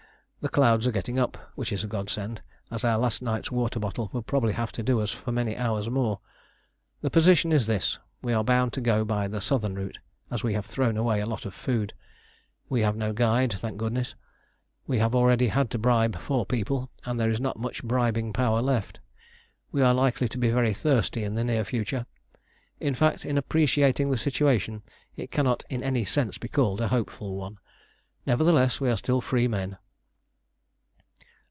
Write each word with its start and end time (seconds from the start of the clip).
The 0.43 0.49
clouds 0.49 0.87
are 0.87 0.91
getting 0.91 1.19
up, 1.19 1.37
which 1.53 1.71
is 1.71 1.83
a 1.83 1.87
godsend, 1.87 2.41
as 2.71 2.83
our 2.83 2.97
last 2.97 3.21
night's 3.21 3.51
water 3.51 3.79
bottle 3.79 4.09
will 4.11 4.23
probably 4.23 4.53
have 4.53 4.71
to 4.71 4.81
do 4.81 4.99
us 4.99 5.11
for 5.11 5.31
many 5.31 5.55
hours 5.55 5.87
more. 5.87 6.19
The 7.01 7.11
position 7.11 7.51
is 7.51 7.67
this: 7.67 7.99
we 8.23 8.33
are 8.33 8.43
bound 8.43 8.73
to 8.73 8.81
go 8.81 9.05
by 9.05 9.27
the 9.27 9.39
southern 9.39 9.75
route, 9.75 9.99
as 10.31 10.41
we 10.41 10.55
have 10.55 10.65
thrown 10.65 10.97
away 10.97 11.19
a 11.21 11.27
lot 11.27 11.45
of 11.45 11.53
food. 11.53 11.93
We 12.69 12.81
have 12.81 12.95
no 12.95 13.13
guide, 13.13 13.53
thank 13.59 13.77
goodness. 13.77 14.15
We 14.87 14.97
have 14.97 15.13
already 15.13 15.49
had 15.49 15.69
to 15.69 15.77
bribe 15.77 16.17
four 16.17 16.47
people, 16.47 16.89
and 17.05 17.19
there 17.19 17.29
is 17.29 17.39
not 17.39 17.59
much 17.59 17.83
bribing 17.83 18.33
power 18.33 18.63
left. 18.63 18.99
We 19.71 19.83
are 19.83 19.93
likely 19.93 20.27
to 20.29 20.39
be 20.39 20.49
very 20.49 20.73
thirsty 20.73 21.23
in 21.23 21.35
the 21.35 21.43
near 21.43 21.63
future. 21.63 22.07
In 22.79 22.95
fact, 22.95 23.27
in 23.27 23.37
appreciating 23.37 24.09
the 24.09 24.17
situation 24.17 24.81
it 25.15 25.29
cannot 25.29 25.63
in 25.69 25.83
any 25.83 26.03
sense 26.03 26.39
be 26.39 26.47
called 26.47 26.81
a 26.81 26.87
hopeful 26.87 27.35
one. 27.35 27.59
Nevertheless, 28.25 28.81
we 28.81 28.89
are 28.89 28.97
still 28.97 29.21
free 29.21 29.47
men!" 29.47 29.77